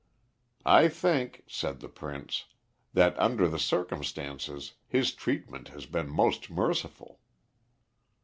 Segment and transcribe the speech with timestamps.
[0.65, 2.45] "I think," said the Prince,
[2.91, 7.19] "that under the circumstances, his treatment has been most merciful."